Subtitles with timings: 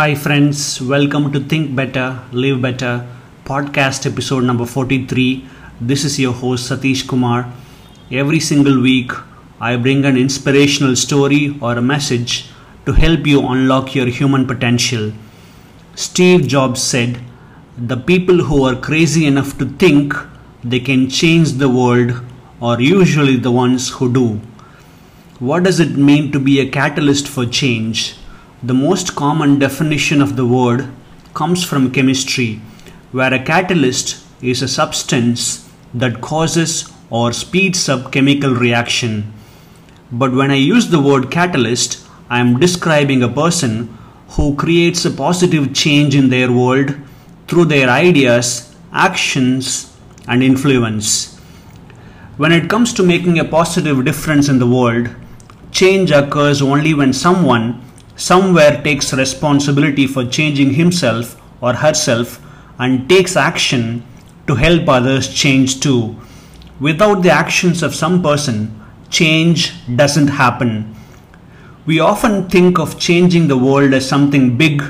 [0.00, 0.80] Hi, friends.
[0.80, 3.06] Welcome to Think Better, Live Better
[3.44, 5.44] podcast episode number 43.
[5.78, 7.52] This is your host Satish Kumar.
[8.10, 9.12] Every single week,
[9.60, 12.46] I bring an inspirational story or a message
[12.86, 15.12] to help you unlock your human potential.
[15.96, 17.20] Steve Jobs said,
[17.76, 20.14] The people who are crazy enough to think
[20.64, 22.22] they can change the world
[22.62, 24.40] are usually the ones who do.
[25.40, 28.14] What does it mean to be a catalyst for change?
[28.62, 30.86] The most common definition of the word
[31.32, 32.60] comes from chemistry,
[33.10, 39.32] where a catalyst is a substance that causes or speeds up chemical reaction.
[40.12, 43.96] But when I use the word catalyst, I am describing a person
[44.32, 46.94] who creates a positive change in their world
[47.48, 49.96] through their ideas, actions,
[50.28, 51.34] and influence.
[52.36, 55.08] When it comes to making a positive difference in the world,
[55.72, 57.80] change occurs only when someone
[58.20, 62.38] somewhere takes responsibility for changing himself or herself
[62.78, 64.02] and takes action
[64.46, 66.14] to help others change too.
[66.80, 68.58] Without the actions of some person,
[69.08, 70.94] change doesn't happen.
[71.86, 74.82] We often think of changing the world as something big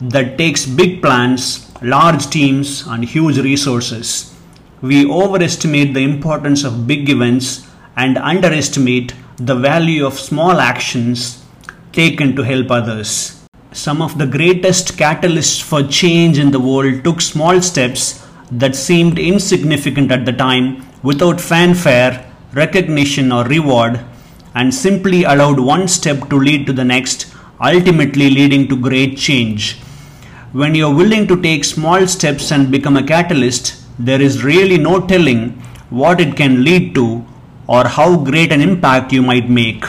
[0.00, 4.34] that takes big plans, large teams, and huge resources.
[4.82, 11.44] We overestimate the importance of big events and underestimate the value of small actions
[11.92, 13.44] taken to help others.
[13.72, 19.18] Some of the greatest catalysts for change in the world took small steps that seemed
[19.18, 24.00] insignificant at the time without fanfare, recognition, or reward,
[24.54, 29.78] and simply allowed one step to lead to the next, ultimately leading to great change.
[30.52, 35.06] When you're willing to take small steps and become a catalyst, there is really no
[35.06, 35.50] telling
[35.90, 37.24] what it can lead to
[37.66, 39.84] or how great an impact you might make.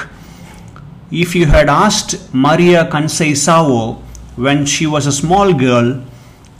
[1.12, 4.00] If you had asked Maria Conceição
[4.36, 6.04] when she was a small girl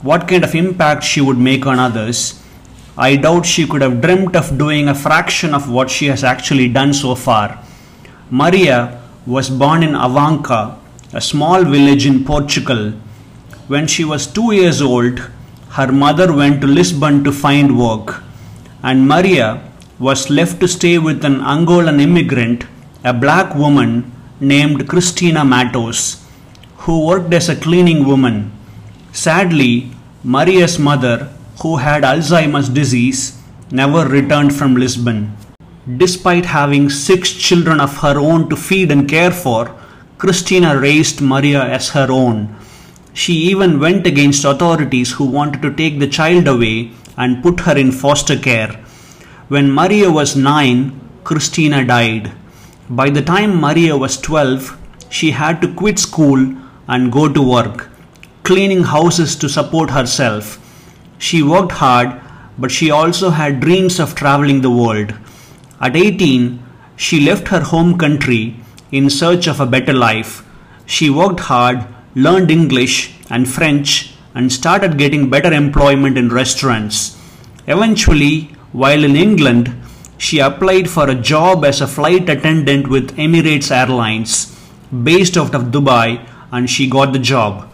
[0.02, 2.42] what kind of impact she would make on others,
[2.98, 6.68] I doubt she could have dreamt of doing a fraction of what she has actually
[6.68, 7.64] done so far.
[8.28, 10.76] Maria was born in Avanca,
[11.12, 12.90] a small village in Portugal.
[13.68, 15.20] When she was two years old,
[15.78, 18.20] her mother went to Lisbon to find work,
[18.82, 19.62] and Maria
[20.00, 22.64] was left to stay with an Angolan immigrant,
[23.04, 24.10] a black woman
[24.40, 26.26] named Christina Matos,
[26.78, 28.50] who worked as a cleaning woman.
[29.12, 29.90] Sadly,
[30.24, 31.28] Maria's mother,
[31.62, 33.38] who had Alzheimer's disease,
[33.70, 35.36] never returned from Lisbon.
[35.96, 39.74] Despite having six children of her own to feed and care for,
[40.16, 42.54] Christina raised Maria as her own.
[43.12, 47.76] She even went against authorities who wanted to take the child away and put her
[47.76, 48.72] in foster care.
[49.48, 52.32] When Maria was nine, Christina died.
[52.92, 54.76] By the time Maria was 12,
[55.10, 56.56] she had to quit school
[56.88, 57.88] and go to work,
[58.42, 60.58] cleaning houses to support herself.
[61.16, 62.20] She worked hard,
[62.58, 65.14] but she also had dreams of traveling the world.
[65.80, 66.60] At 18,
[66.96, 68.56] she left her home country
[68.90, 70.44] in search of a better life.
[70.84, 71.86] She worked hard,
[72.16, 77.16] learned English and French, and started getting better employment in restaurants.
[77.68, 79.79] Eventually, while in England,
[80.24, 84.32] she applied for a job as a flight attendant with Emirates Airlines
[85.02, 86.08] based out of Dubai
[86.52, 87.66] and she got the job.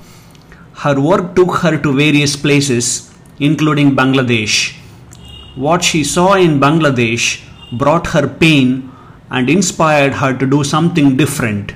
[0.85, 4.77] Her work took her to various places, including Bangladesh.
[5.57, 7.43] What she saw in Bangladesh
[7.77, 8.93] brought her pain
[9.29, 11.73] and inspired her to do something different.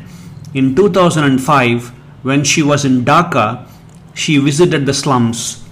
[0.54, 1.88] In 2005,
[2.22, 3.66] when she was in Dhaka,
[4.14, 5.64] she visited the slums.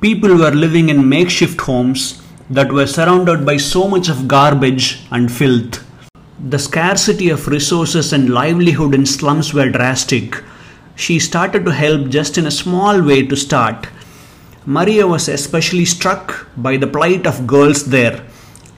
[0.00, 2.19] People were living in makeshift homes
[2.50, 5.84] that were surrounded by so much of garbage and filth.
[6.42, 10.42] The scarcity of resources and livelihood in slums were drastic.
[10.96, 13.86] She started to help just in a small way to start.
[14.66, 18.24] Maria was especially struck by the plight of girls there.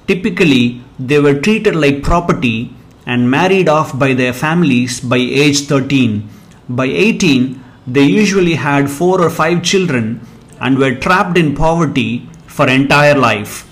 [0.07, 2.75] Typically, they were treated like property
[3.07, 6.29] and married off by their families by age 13.
[6.69, 10.27] By 18, they usually had four or five children
[10.61, 13.67] and were trapped in poverty for entire life.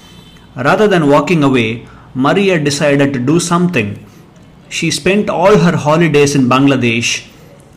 [0.66, 4.04] Rather than walking away, Maria decided to do something.
[4.68, 7.26] She spent all her holidays in Bangladesh.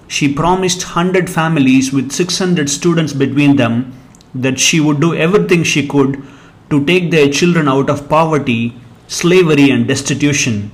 [0.08, 3.94] She promised 100 families with 600 students between them
[4.36, 6.22] that she would do everything she could
[6.70, 8.76] to take their children out of poverty,
[9.08, 10.72] slavery, and destitution.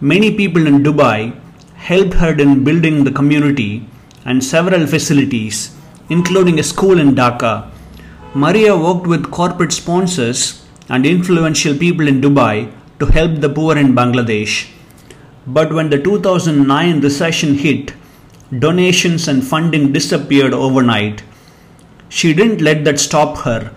[0.00, 1.38] Many people in Dubai
[1.76, 3.86] helped her in building the community
[4.24, 5.76] and several facilities,
[6.08, 7.70] including a school in Dhaka.
[8.34, 10.59] Maria worked with corporate sponsors
[10.90, 14.68] and influential people in Dubai to help the poor in Bangladesh.
[15.46, 17.94] But when the 2009 recession hit,
[18.58, 21.22] donations and funding disappeared overnight.
[22.08, 23.72] She didn't let that stop her.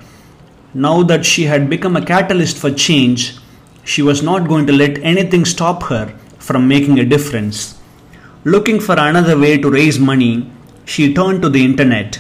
[0.74, 3.38] Now that she had become a catalyst for change,
[3.83, 7.80] she was not going to let anything stop her from making a difference.
[8.44, 10.51] Looking for another way to raise money,
[10.86, 12.19] she turned to the internet.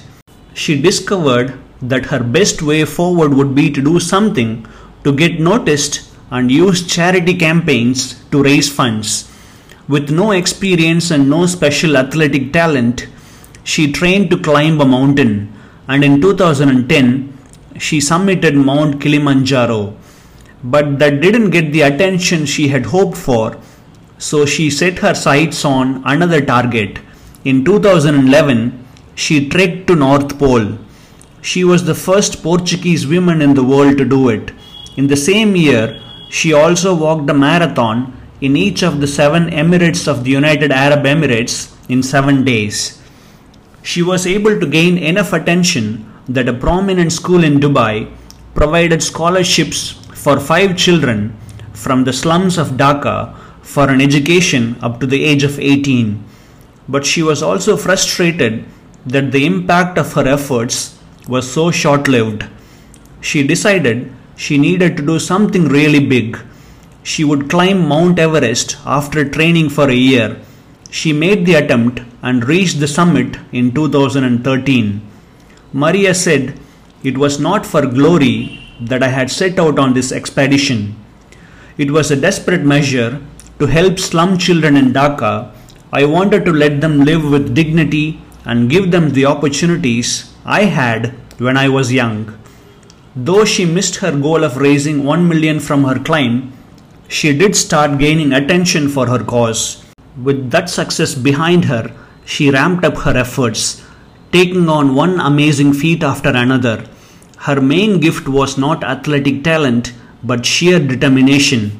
[0.53, 4.65] She discovered that her best way forward would be to do something
[5.03, 9.29] to get noticed and use charity campaigns to raise funds.
[9.87, 13.07] With no experience and no special athletic talent,
[13.63, 15.53] she trained to climb a mountain
[15.87, 17.37] and in 2010
[17.77, 19.95] she summited Mount Kilimanjaro.
[20.63, 23.57] But that didn't get the attention she had hoped for,
[24.17, 26.99] so she set her sights on another target.
[27.43, 28.85] In 2011,
[29.15, 30.77] she trekked to North Pole.
[31.41, 34.51] She was the first Portuguese woman in the world to do it.
[34.95, 35.99] In the same year,
[36.29, 41.03] she also walked a marathon in each of the seven Emirates of the United Arab
[41.03, 43.01] Emirates in seven days.
[43.81, 48.11] She was able to gain enough attention that a prominent school in Dubai
[48.53, 51.35] provided scholarships for five children
[51.73, 56.23] from the slums of Dhaka for an education up to the age of 18.
[56.87, 58.65] But she was also frustrated
[59.05, 62.45] that the impact of her efforts was so short lived.
[63.21, 66.39] She decided she needed to do something really big.
[67.03, 70.39] She would climb Mount Everest after training for a year.
[70.89, 75.01] She made the attempt and reached the summit in 2013.
[75.73, 76.59] Maria said,
[77.03, 80.95] It was not for glory that I had set out on this expedition.
[81.77, 83.21] It was a desperate measure
[83.59, 85.51] to help slum children in Dhaka.
[85.91, 91.13] I wanted to let them live with dignity and give them the opportunities I had
[91.37, 92.37] when I was young.
[93.15, 96.51] Though she missed her goal of raising 1 million from her climb,
[97.07, 99.83] she did start gaining attention for her cause.
[100.21, 101.95] With that success behind her,
[102.25, 103.83] she ramped up her efforts,
[104.31, 106.85] taking on one amazing feat after another.
[107.37, 109.93] Her main gift was not athletic talent
[110.23, 111.79] but sheer determination.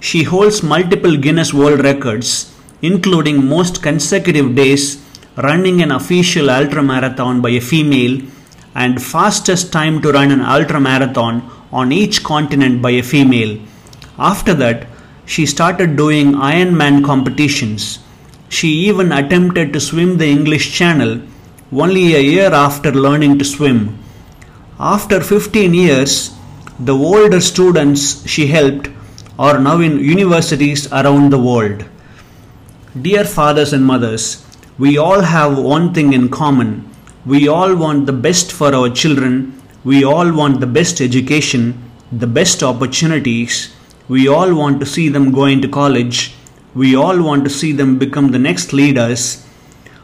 [0.00, 2.52] She holds multiple Guinness World Records,
[2.82, 5.02] including most consecutive days
[5.36, 8.20] running an official ultramarathon by a female
[8.82, 11.36] and fastest time to run an ultramarathon
[11.72, 13.52] on each continent by a female.
[14.18, 14.86] After that,
[15.24, 17.98] she started doing Ironman competitions.
[18.48, 21.20] She even attempted to swim the English Channel
[21.72, 23.98] only a year after learning to swim.
[24.78, 26.34] After 15 years,
[26.78, 28.90] the older students she helped
[29.38, 31.84] are now in universities around the world.
[33.06, 34.44] Dear fathers and mothers,
[34.78, 36.70] we all have one thing in common.
[37.26, 39.60] We all want the best for our children.
[39.82, 41.82] We all want the best education,
[42.12, 43.74] the best opportunities.
[44.06, 46.36] We all want to see them going to college.
[46.72, 49.44] We all want to see them become the next leaders.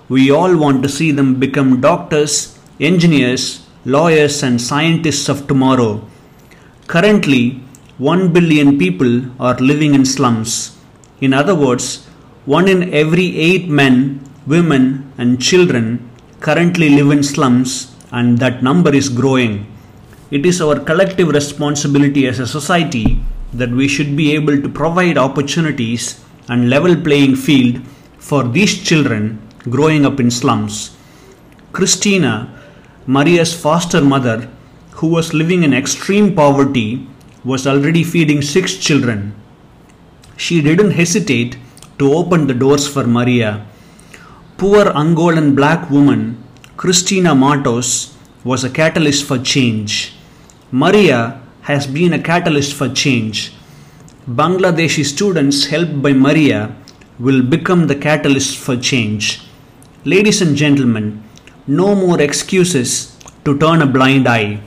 [0.08, 6.04] We all want to see them become doctors, engineers, lawyers, and scientists of tomorrow.
[6.88, 7.60] Currently,
[7.98, 10.76] 1 billion people are living in slums.
[11.20, 12.04] In other words,
[12.46, 16.10] 1 in every 8 men, women, and children
[16.42, 19.54] currently live in slums, and that number is growing.
[20.32, 23.20] It is our collective responsibility as a society
[23.52, 27.80] that we should be able to provide opportunities and level playing field
[28.18, 30.96] for these children growing up in slums.
[31.72, 32.34] Christina,
[33.06, 34.50] Maria's foster mother,
[34.98, 37.06] who was living in extreme poverty,
[37.44, 39.34] was already feeding six children.
[40.36, 41.56] She didn't hesitate
[41.98, 43.66] to open the doors for Maria.
[44.62, 46.40] Poor Angolan black woman,
[46.76, 50.14] Christina Matos, was a catalyst for change.
[50.70, 53.52] Maria has been a catalyst for change.
[54.40, 56.76] Bangladeshi students helped by Maria
[57.18, 59.40] will become the catalyst for change.
[60.04, 61.24] Ladies and gentlemen,
[61.66, 64.60] no more excuses to turn a blind eye.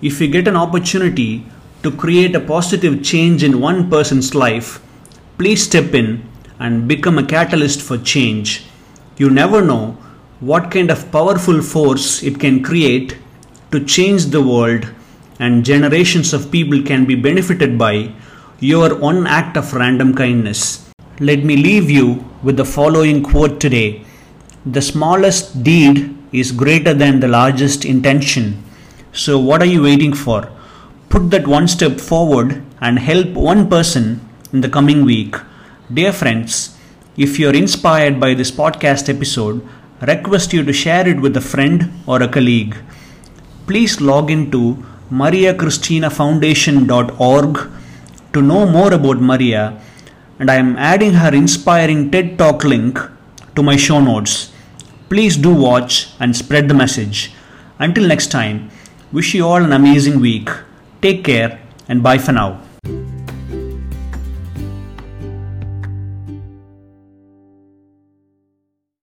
[0.00, 1.44] If you get an opportunity
[1.82, 4.80] to create a positive change in one person's life,
[5.36, 6.26] please step in
[6.58, 8.62] and become a catalyst for change.
[9.18, 9.96] You never know
[10.40, 13.16] what kind of powerful force it can create
[13.72, 14.86] to change the world,
[15.40, 18.12] and generations of people can be benefited by
[18.60, 20.92] your one act of random kindness.
[21.18, 24.04] Let me leave you with the following quote today
[24.66, 28.62] The smallest deed is greater than the largest intention.
[29.12, 30.50] So, what are you waiting for?
[31.08, 34.20] Put that one step forward and help one person
[34.52, 35.36] in the coming week.
[35.90, 36.75] Dear friends,
[37.16, 39.66] if you're inspired by this podcast episode,
[40.02, 42.76] request you to share it with a friend or a colleague.
[43.66, 47.70] Please log into mariachristinafoundation.org
[48.32, 49.80] to know more about Maria
[50.38, 52.98] and I am adding her inspiring TED Talk link
[53.54, 54.52] to my show notes.
[55.08, 57.32] Please do watch and spread the message.
[57.78, 58.70] Until next time,
[59.12, 60.50] wish you all an amazing week.
[61.00, 61.58] Take care
[61.88, 62.60] and bye for now.